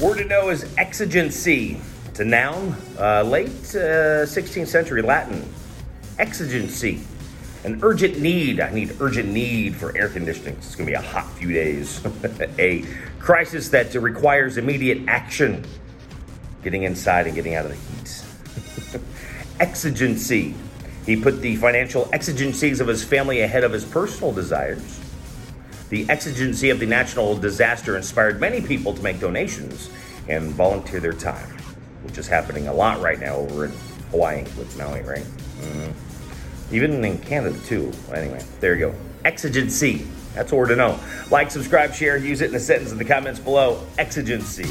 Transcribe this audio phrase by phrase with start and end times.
[0.00, 1.80] Word to know is exigency.
[2.06, 5.52] It's a noun, uh, late uh, 16th century Latin.
[6.20, 7.00] Exigency.
[7.64, 8.60] An urgent need.
[8.60, 10.54] I need urgent need for air conditioning.
[10.54, 12.00] It's going to be a hot few days.
[12.60, 12.84] a
[13.18, 15.64] crisis that requires immediate action.
[16.62, 19.02] Getting inside and getting out of the heat.
[19.60, 20.54] exigency.
[21.06, 25.00] He put the financial exigencies of his family ahead of his personal desires.
[25.90, 29.90] The exigency of the national disaster inspired many people to make donations
[30.28, 31.56] and volunteer their time,
[32.02, 33.72] which is happening a lot right now over in
[34.10, 35.24] Hawaii with Maui, right?
[35.60, 36.74] Mm-hmm.
[36.74, 37.90] Even in Canada, too.
[38.12, 38.94] Anyway, there you go.
[39.24, 40.06] Exigency.
[40.34, 41.00] That's all to know.
[41.30, 43.86] Like, subscribe, share, use it in a sentence in the comments below.
[43.98, 44.66] Exigency.